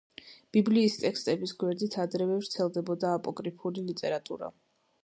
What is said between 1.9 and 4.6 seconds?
ადრევე ვრცელდებოდა აპოკრიფული ლიტერატურა.